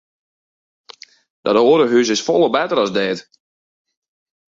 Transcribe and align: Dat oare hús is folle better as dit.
Dat 1.43 1.57
oare 1.67 1.85
hús 1.91 2.09
is 2.15 2.25
folle 2.27 2.49
better 2.55 2.79
as 2.83 2.95
dit. 2.99 3.17